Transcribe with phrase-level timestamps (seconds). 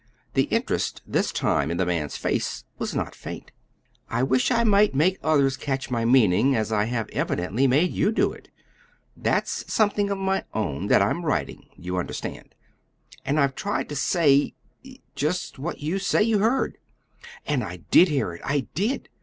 [0.33, 3.51] the interest this time in the man's face was not faint
[4.09, 8.11] "I wish I might make others catch my meaning as I have evidently made you
[8.11, 8.49] do it!
[9.15, 12.55] That's something of my own that I'm writing, you understand;
[13.23, 14.55] and I've tried to say
[15.13, 16.79] just what you say you heard."
[17.45, 19.07] "And I did hear it I did!